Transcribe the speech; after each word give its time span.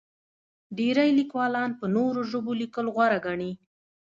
ډېری 0.77 1.09
لیکوالان 1.19 1.69
په 1.79 1.85
نورو 1.95 2.19
ژبو 2.31 2.51
لیکل 2.61 2.85
غوره 2.95 3.19
ګڼي. 3.25 3.51